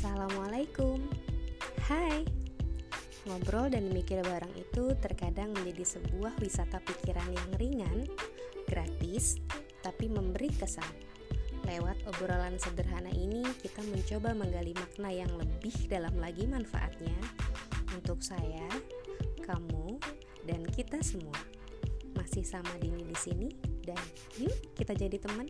Assalamualaikum, 0.00 0.96
Hai, 1.84 2.24
ngobrol 3.28 3.68
dan 3.68 3.92
mikir 3.92 4.24
bareng 4.24 4.56
itu 4.56 4.96
terkadang 4.96 5.52
menjadi 5.52 6.00
sebuah 6.00 6.40
wisata 6.40 6.80
pikiran 6.80 7.28
yang 7.28 7.50
ringan, 7.60 8.08
gratis, 8.64 9.36
tapi 9.84 10.08
memberi 10.08 10.48
kesan. 10.56 10.88
Lewat 11.68 12.00
obrolan 12.08 12.56
sederhana 12.56 13.12
ini, 13.12 13.44
kita 13.60 13.84
mencoba 13.92 14.32
menggali 14.32 14.72
makna 14.72 15.12
yang 15.12 15.28
lebih 15.36 15.76
dalam 15.84 16.16
lagi 16.16 16.48
manfaatnya 16.48 17.20
untuk 17.92 18.24
saya, 18.24 18.72
kamu, 19.44 20.00
dan 20.48 20.64
kita 20.72 20.96
semua. 21.04 21.36
Masih 22.16 22.48
sama 22.48 22.72
Dini 22.80 23.04
di 23.04 23.16
sini, 23.20 23.52
dan 23.84 24.00
yuk 24.40 24.56
kita 24.80 24.96
jadi 24.96 25.20
teman. 25.20 25.44